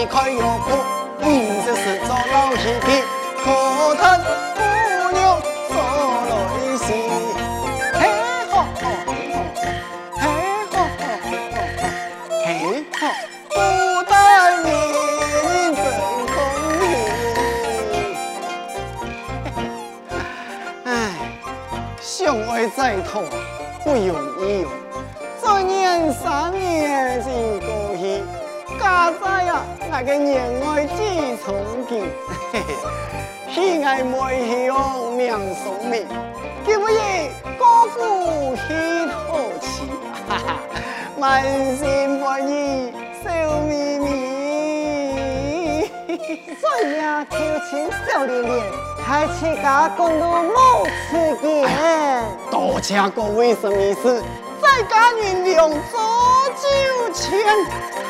[0.00, 0.87] 一块肉脯，
[23.88, 24.68] 不容易哟，
[25.42, 27.26] 这年三年是
[27.60, 28.20] 过去，
[28.78, 29.64] 家在呀。
[29.90, 30.92] 那个人爱知
[31.42, 31.46] 从
[31.88, 32.02] 见，
[32.52, 32.60] 嘿，
[33.50, 36.06] 喜爱梅香命送命，
[36.66, 38.62] 今夜高呼喜
[39.08, 39.88] 托起，
[40.28, 40.60] 哈哈，
[41.18, 41.42] 满
[41.78, 42.92] 心欢意
[43.24, 43.26] 笑
[43.60, 44.06] 眯眯。
[46.60, 47.38] 孙呀，秋
[47.70, 48.52] 情笑脸脸，
[49.08, 51.16] 还请家公路莫辞
[51.48, 52.22] 言。
[52.50, 54.22] 多谢各位什么事，
[54.60, 55.78] 在家人两桌
[56.54, 57.40] 酒钱，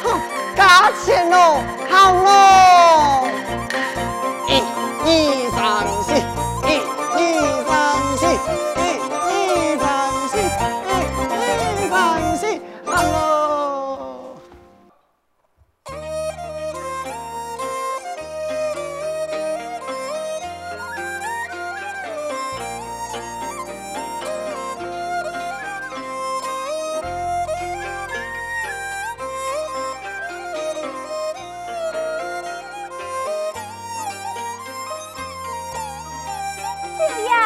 [0.02, 0.18] 哼。
[0.56, 2.26] 加钱哦，好哦！
[36.98, 37.37] Yeah.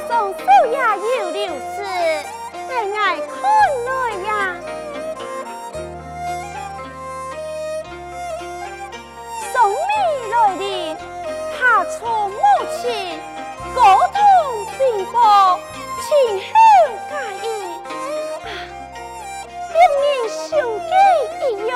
[0.00, 1.76] 送少呀有六十
[2.68, 3.32] 最爱看
[3.84, 3.90] 落
[4.26, 4.30] 呀。
[9.52, 9.84] 送你
[10.30, 10.62] 来的
[11.56, 12.42] 他出我
[12.72, 12.82] 起
[13.74, 13.80] 沟
[14.12, 14.18] 通
[14.78, 14.82] 并
[15.12, 15.58] 报
[16.02, 16.08] 请
[16.38, 16.44] 后
[17.08, 17.12] 感
[17.42, 17.46] 意？
[18.42, 18.46] 啊
[19.72, 20.42] 两年修
[21.50, 21.72] 一样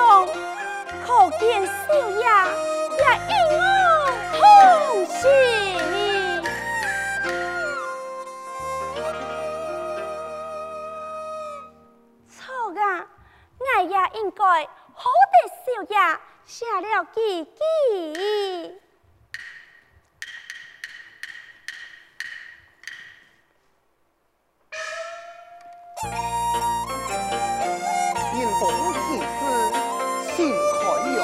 [1.06, 1.06] 可
[1.38, 1.76] 见小
[2.20, 2.24] 雅
[2.98, 3.32] 也一
[16.98, 17.60] 下了几几。
[28.34, 28.62] 迎风
[29.04, 29.30] 起时
[30.34, 30.82] 新开
[31.16, 31.18] 阳，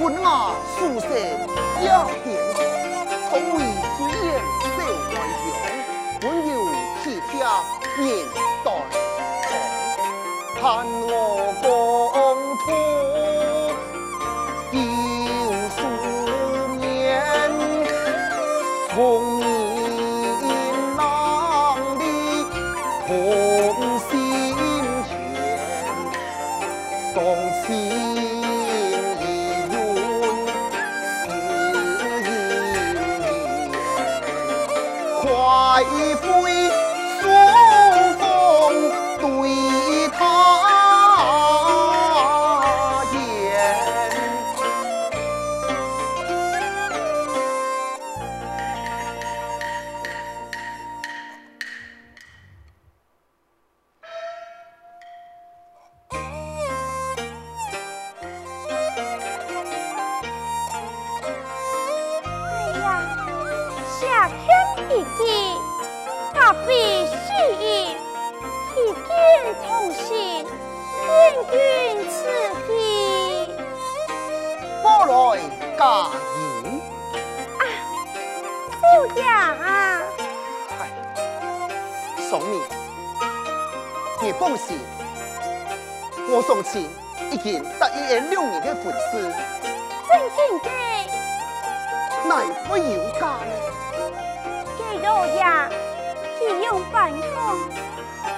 [0.00, 0.26] 文雅
[0.76, 1.06] 书写
[1.84, 1.88] 雅
[2.24, 2.58] 典堂，
[3.30, 4.18] 崇威虽然
[4.50, 4.82] 少
[5.12, 5.46] 外乡，
[6.22, 6.50] 温柔
[7.04, 7.32] 体贴
[8.02, 8.04] 年
[8.64, 10.64] 代长，盼
[11.02, 11.10] 我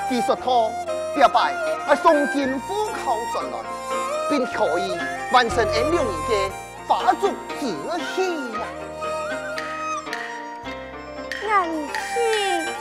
[0.08, 0.70] 技术套
[1.14, 1.52] 表白
[1.88, 3.58] 系送金虎口进来，
[4.30, 4.96] 并可以
[5.32, 6.50] 完成这两年嘅
[6.86, 7.28] 花烛
[7.60, 7.66] 之
[8.14, 8.16] 喜
[8.54, 8.60] 呀！
[11.50, 11.68] 安
[12.14, 12.74] 心，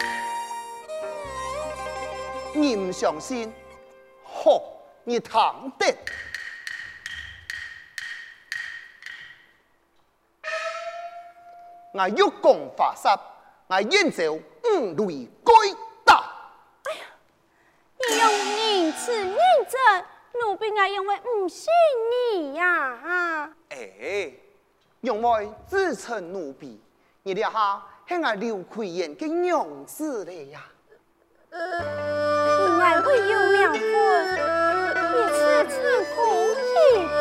[2.53, 3.53] 你唔相信？
[4.23, 4.61] 好，
[5.03, 5.97] 你谈得。
[11.93, 13.19] 我欲共华煞，
[13.67, 15.75] 我愿走五雷归
[18.27, 18.33] 大。
[18.33, 19.37] 你用仁慈认
[19.69, 20.05] 真，
[20.41, 21.71] 奴婢啊因为唔信
[22.33, 23.49] 你呀啊！
[23.69, 24.31] 哎，
[25.01, 26.79] 用为自称奴婢，
[27.23, 30.65] 你哋下系我刘奎言的娘子嚟呀！
[31.51, 34.35] 你爱会有名分，
[34.95, 35.75] 你此次
[36.15, 36.15] 苦
[36.75, 37.17] 一个。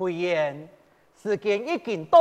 [0.00, 0.66] 奎言
[1.14, 2.18] 时间已经到，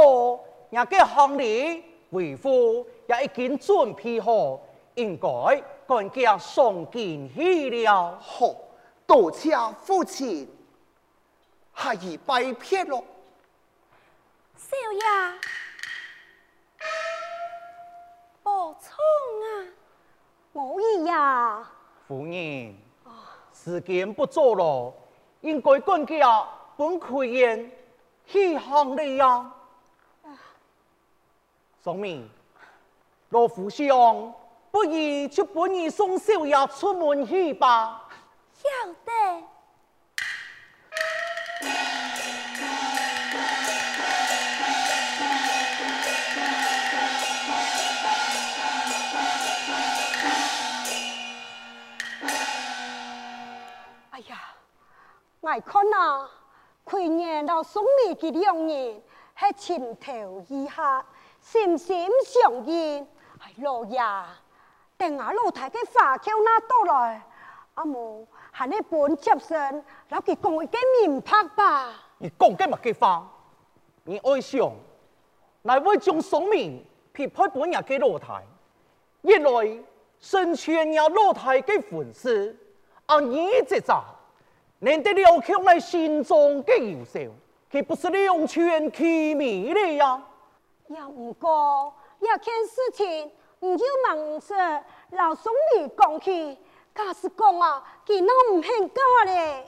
[0.70, 1.82] 也给行李
[2.12, 4.60] 回复也已经准备好，
[4.96, 8.20] 应该赶紧送进去了。
[8.20, 8.54] 好，
[9.08, 10.46] 多谢父亲，
[11.72, 13.02] 孩儿拜别了。
[14.58, 15.02] 少爷，
[18.44, 18.92] 宝聪
[19.42, 19.48] 啊，
[20.52, 21.72] 我儿呀，
[22.10, 22.76] 夫人，
[23.54, 24.94] 时间不早了，
[25.40, 26.20] 应该赶紧
[26.80, 27.70] 本奎言
[28.26, 29.52] 去行李呀。
[31.84, 32.30] 宋明，
[33.28, 33.86] 罗福相，
[34.72, 38.08] 不如就本你送少爷出门去吧。
[38.54, 38.64] 晓
[39.04, 39.12] 得。
[54.12, 54.40] 哎呀，
[55.42, 56.30] 我看啊，
[56.90, 59.02] 去年到送你嘅两年，
[59.34, 61.04] 还情投意合，
[61.40, 63.08] 心心相印。
[63.40, 64.00] 哎，老爷，
[64.98, 67.22] 等下老太给发票拿到来，
[67.76, 71.94] 阿母喊你本接生，老给讲一个名牌吧。
[72.18, 73.30] 你讲嘅乜嘅话？
[74.04, 74.72] 你爱上，
[75.62, 78.44] 乃会将宋明批判本日嘅老太，
[79.22, 79.84] 一来
[80.20, 82.58] 成全呀老太给粉丝，
[83.06, 84.04] 而你这咋，
[84.82, 87.32] 难得了强来心中嘅优秀，
[87.70, 90.24] 岂不是两全其美的呀？
[90.88, 94.56] 也唔过，要看事情，唔要问说
[95.12, 96.58] 老孙你讲去，
[96.96, 99.66] 假使讲啊，佢那唔肯嫁咧。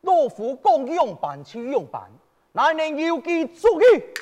[0.00, 2.10] 老夫讲用办就用办，
[2.52, 4.12] 来年有机足去？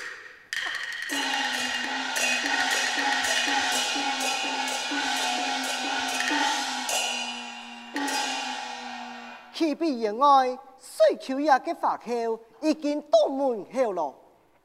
[9.67, 14.15] 启禀员外，水球也嘅花口已经到门口了，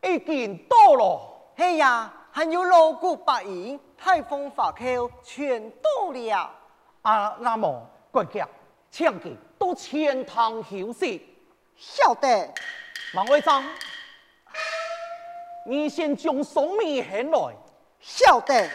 [0.00, 1.20] 已经到了。
[1.56, 6.50] 嘿呀，还有锣鼓白银、太风发球全到了。
[7.02, 8.48] 啊，那么国家，
[8.92, 11.34] 请佢到前堂休息。
[11.76, 12.48] 晓得。
[13.16, 13.60] 王会长，
[15.66, 17.56] 你先将宋明喊来。
[17.98, 18.70] 晓得。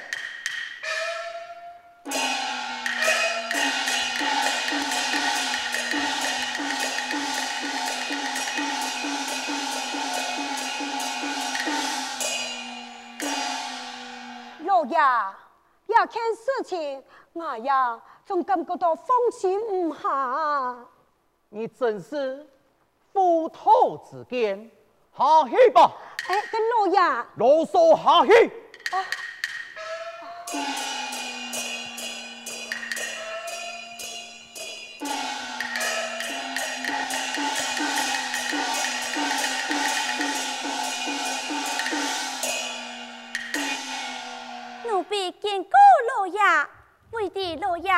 [14.90, 15.38] 呀，
[15.88, 20.76] 要看事情，我呀总感觉到放心唔下。
[21.50, 22.46] 你真是
[23.14, 24.70] 不透之间，
[25.18, 25.92] 下去吧。
[26.28, 27.00] 哎，跟老爷。
[27.36, 28.48] 啰嗦下去。
[28.92, 30.87] 啊啊
[47.12, 47.92] 为的老爷，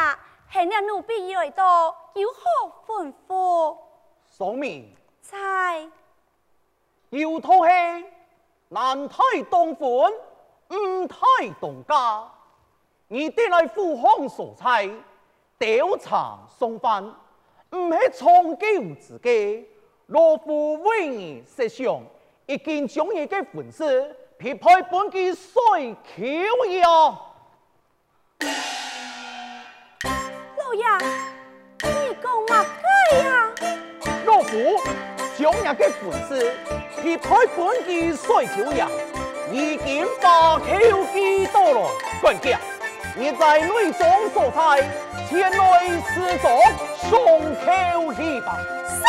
[0.51, 3.77] 向了奴婢来到，有何吩咐？
[4.29, 5.87] 宋明，在。
[7.09, 8.05] 有套戏，
[8.69, 9.17] 男太
[9.49, 10.13] 当婚，
[10.67, 11.17] 女太
[11.59, 12.31] 当家。
[13.07, 14.87] 你得来赴汤所差，
[15.57, 17.03] 调查送饭，
[17.71, 19.67] 唔系长久之计。
[20.07, 22.03] 老夫为你设想，
[22.45, 27.19] 已经将你嘅婚事撇开本机水口呀。
[30.79, 30.97] 呀，
[31.83, 31.89] 你
[32.23, 33.29] 讲乜鬼呀？
[34.25, 34.51] 老夫
[35.37, 36.53] 将日嘅婚事，
[37.01, 38.87] 撇开本季水口呀，
[39.51, 40.63] 已经把口
[41.13, 41.89] 记到了。
[42.21, 42.57] 管家，
[43.15, 44.89] 你在内中所在，
[45.27, 46.47] 前来施粥
[47.09, 47.09] 送
[47.55, 48.57] 口去吧。
[48.87, 49.03] 送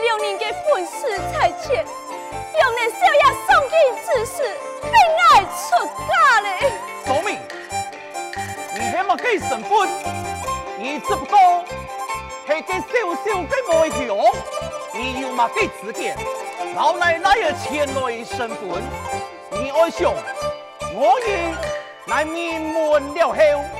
[0.00, 4.34] 六年的本事才欠，用恁小爷送给之事，
[4.80, 4.92] 偏
[5.28, 6.46] 爱出家嘞。
[7.06, 7.38] 苏明，
[8.74, 9.88] 你还没给身份，
[10.78, 11.64] 你只不过
[12.46, 14.00] 是个小小的外乡，
[14.94, 16.00] 你又没给资格，
[16.74, 18.82] 老奶奶的前来身份，
[19.50, 20.14] 你爱想，
[20.94, 21.54] 我也
[22.06, 23.79] 来面门了后。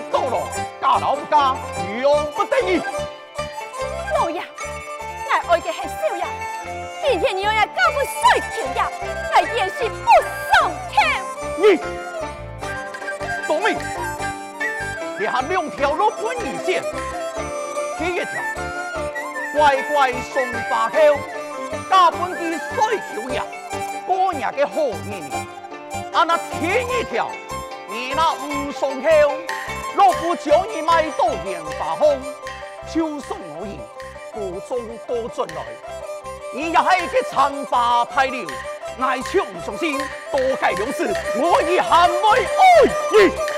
[0.99, 1.55] 老不嫁，
[2.01, 2.81] 永不得已。
[4.13, 4.41] 老爷，
[5.47, 6.25] 我爱的是少爷，
[7.03, 8.89] 今天你又要嫁不水桥呀？
[9.33, 10.05] 我也是不
[10.51, 10.53] 送
[10.91, 10.93] 口。
[11.57, 11.79] 你，
[13.47, 13.77] 董明，
[15.19, 16.83] 你还两条路分二线，
[17.97, 18.31] 第一条
[19.53, 20.33] 乖乖送
[20.69, 20.97] 花口，
[21.89, 23.43] 加本的水球呀，
[24.05, 24.75] 过年的好
[25.07, 25.47] 年年。
[26.11, 27.29] 啊那第二条，
[27.89, 29.07] 你那唔送口，
[29.95, 32.17] 老夫叫你买多年大风，
[32.87, 33.77] 秋霜我意，
[34.33, 35.63] 故中多转来。
[36.53, 38.47] 你也系个长发派流，
[38.99, 39.97] 爱抢雄心，
[40.31, 43.50] 多改良事，我已恨泪爱。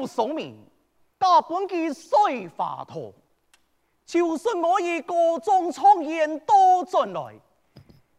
[0.00, 0.56] 有聪明，
[1.18, 3.12] 大本的水花头，
[4.06, 7.34] 就算我以各种创言都进来，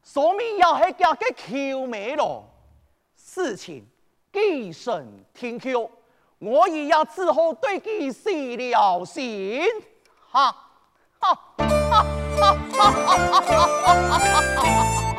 [0.03, 2.43] 说明也系夹个跷眉咯。
[3.15, 3.87] 事情
[4.31, 5.89] 既甚天跷，
[6.37, 9.63] 我也要只好对佢死了心。
[10.29, 10.55] 哈，
[11.19, 12.05] 哈，哈，哈，
[12.39, 12.91] 哈，哈，
[13.23, 14.63] 哈，哈，哈，哈。
[14.63, 15.10] 哈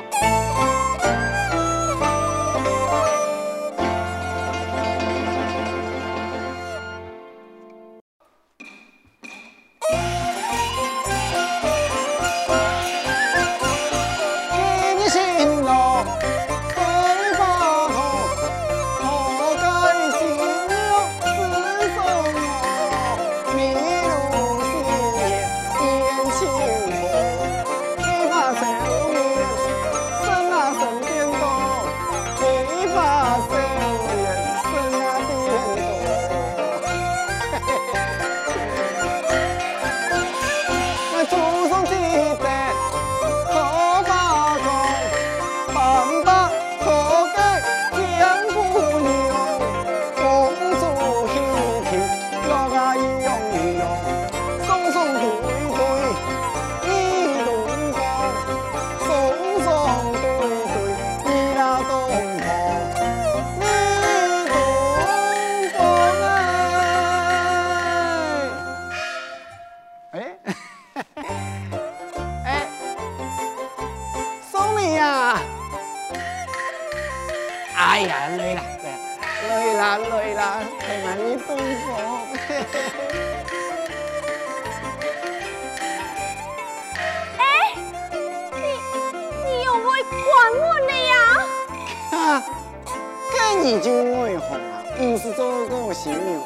[93.63, 96.43] 跟你就爱红啊，唔是做个新娘。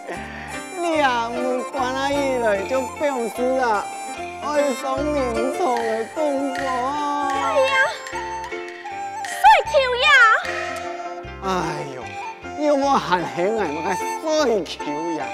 [0.80, 3.84] 你啊，唔管阿姨来就表示啊，
[4.42, 6.64] 爱上明朝的东风。
[6.64, 7.76] 哎呀！
[11.44, 12.02] 哎呦，
[12.64, 13.94] 有冇喊兄弟我个
[14.46, 14.82] 水球
[15.18, 15.26] 呀？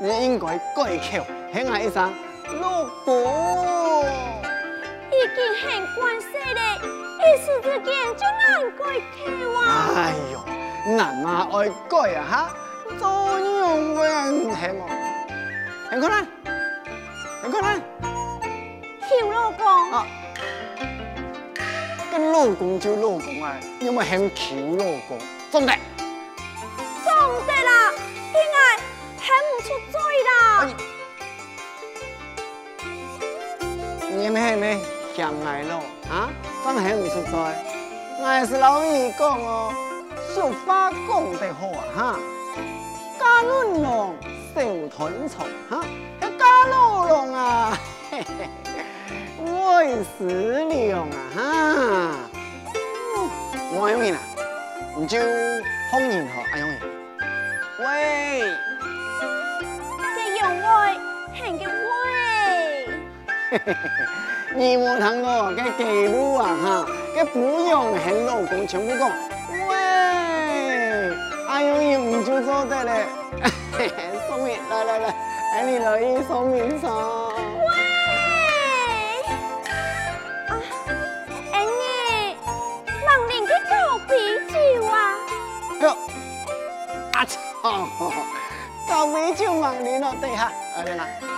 [0.00, 2.12] 你应该改口，兄弟一声
[2.60, 4.04] 老婆。
[5.12, 6.20] 已经很关
[7.28, 8.80] 系嘞，一时之间就难改
[9.12, 9.16] 口
[9.54, 9.60] 啊！
[9.96, 10.34] 哎呦，
[10.96, 12.50] 难嘛爱改啊哈，
[12.98, 14.80] 做娘们听我，
[15.90, 16.26] 很可能，
[17.42, 17.82] 很可能。
[19.08, 19.92] 求老公。
[19.92, 20.06] 啊，
[22.10, 25.18] 跟老公就老公啊，有冇很求老公？
[25.50, 25.72] 中的，
[27.04, 27.12] 中
[27.46, 27.92] 的啦，
[28.32, 28.56] 现在
[29.18, 30.30] 喊唔出嘴啦。
[34.10, 34.80] 你们系咪
[35.14, 35.80] 嫌爱咯？
[36.10, 36.28] 啊，
[36.68, 37.02] 真喊唔
[38.46, 39.72] 是老二讲哦，
[40.34, 42.18] 俗话讲得好啊，哈，
[43.18, 44.14] 家乱郎
[44.54, 45.82] 受团虫，哈，
[46.20, 47.78] 一家老郎啊，
[48.10, 48.50] 嘿嘿，
[49.46, 50.24] 爱死
[50.64, 51.40] 娘啊，哈，
[53.72, 54.18] 我用你啦。
[54.94, 55.18] 你就
[55.90, 56.68] 欢迎和阿勇，
[57.78, 58.42] 喂，
[60.18, 60.68] 嘅勇威，
[61.34, 61.96] 系嘅威，
[64.54, 69.10] 你冇听过嘅记录啊哈，嘅不用很老公全部讲，
[69.68, 71.12] 喂，
[71.48, 73.06] 阿勇唔就做得嘞，
[74.28, 75.14] 送面来来来，
[75.54, 76.90] 哎你来一送面上。
[87.12, 87.38] 阿操！
[88.88, 91.37] 到尾就忙你了，对哈，阿莲娜，阿莲娜，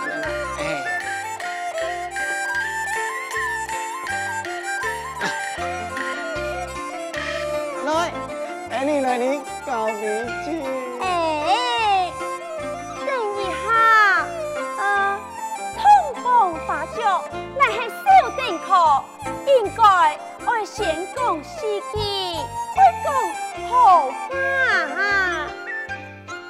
[8.81, 10.59] 哎你来你告别去。
[11.01, 12.11] 哎，
[13.05, 14.25] 等一下，
[14.79, 15.19] 呃，
[15.77, 17.03] 通风发酒，
[17.59, 19.03] 乃是小丁课，
[19.45, 19.83] 应该
[20.51, 21.59] 爱先讲时
[21.93, 22.39] 机，
[22.75, 23.13] 再讲
[23.69, 25.47] 好话。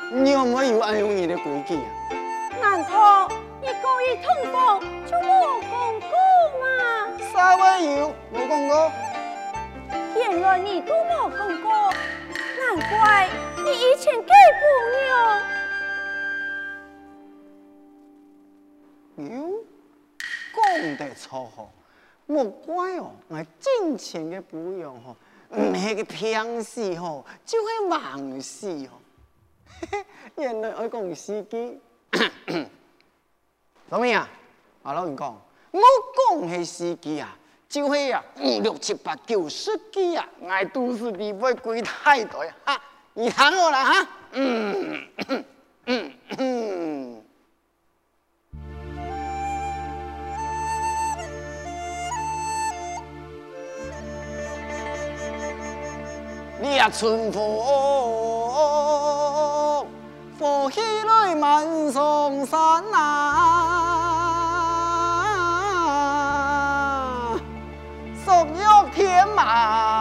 [0.09, 1.83] 你有没有按用你的规矩啊？
[2.61, 3.27] 难道
[3.61, 6.15] 你故意通风就冇讲过
[6.61, 6.63] 吗？
[7.33, 7.99] 啥玩意？
[8.33, 8.89] 冇讲过。
[10.15, 11.93] 原来你都没讲过，
[12.73, 14.31] 难怪你以前给
[19.17, 19.35] 朋友。
[19.35, 19.65] 哟，
[20.55, 21.69] 讲得错吼，
[22.27, 25.17] 莫怪哦，我金钱的不用吼，
[25.49, 29.01] 唔系个平时吼，就会忙死吼。
[30.41, 31.77] 原来我讲司机，
[33.89, 34.25] 怎么样？
[34.83, 35.81] 阿老人讲，我
[36.29, 37.37] 讲系司机啊，
[37.71, 42.77] 就系啊五六七八九十几啊，我都是地位贵太多哈，
[43.13, 45.45] 你喊我啦哈，嗯嗯
[45.85, 46.11] 嗯。
[46.37, 47.23] 嗯，
[56.59, 57.41] 你啊春风。
[60.37, 63.40] 火起来满上山啊，
[69.43, 70.00] 啊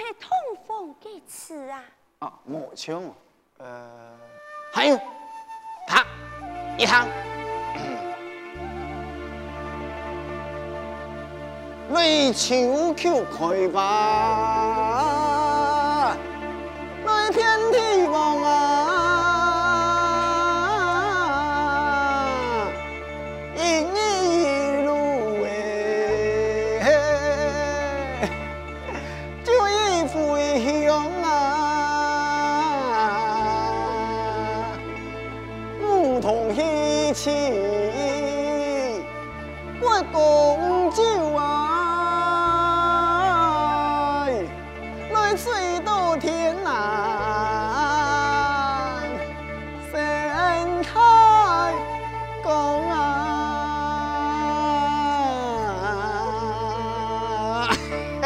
[0.00, 0.30] 系通
[0.66, 1.84] 风给吃啊。
[2.20, 3.02] 啊，莫枪，
[3.58, 4.16] 呃，
[4.72, 4.98] 还有，
[5.86, 6.06] 他，
[6.78, 7.06] 一行，
[11.92, 14.99] 泪秋秋开吧，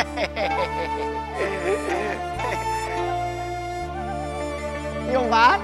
[5.12, 5.60] 用完。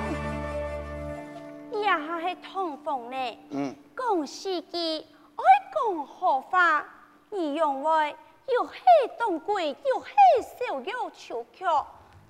[1.73, 3.39] 也还是通风呢。
[3.51, 6.85] 嗯，讲四季，爱讲何法？
[7.31, 8.15] 你用为
[8.49, 8.81] 又系
[9.19, 10.13] 东鬼，又系
[10.59, 11.87] 小妖求桥，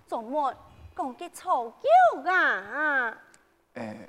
[0.07, 0.55] 做乜
[0.97, 1.89] 讲嘅臭叫
[2.31, 3.15] 啊？
[3.81, 4.09] 诶，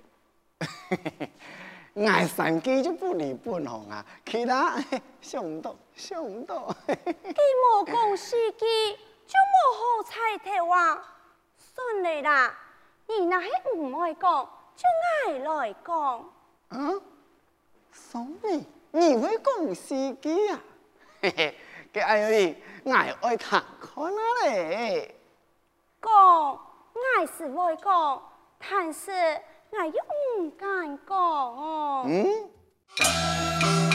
[1.96, 4.82] 爱神机就不离本行啊，其他
[5.22, 6.74] 想唔到，想唔到。
[6.88, 6.96] 佢
[7.36, 8.66] 冇讲司机，
[9.28, 11.16] 就冇好彩头啊！
[11.58, 12.58] 算你啦，
[13.08, 14.84] 你那系唔爱讲，就
[15.28, 16.30] 爱来讲。
[16.70, 17.02] 啊，
[17.92, 20.60] 所以你会讲司机啊？
[21.22, 21.56] 嘿嘿，
[21.94, 25.14] 嘅爱儿，爱爱谈看啊咧。
[26.02, 26.60] 讲，
[27.18, 28.22] 爱是会讲，
[28.60, 29.12] 但是
[29.78, 29.94] 爱又
[30.44, 31.18] 唔敢讲。
[32.08, 33.91] 嗯。